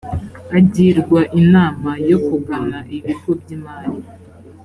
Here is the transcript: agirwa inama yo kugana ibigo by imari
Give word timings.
agirwa 0.57 1.21
inama 1.41 1.91
yo 2.09 2.17
kugana 2.27 2.77
ibigo 2.97 3.29
by 3.41 3.49
imari 3.57 3.95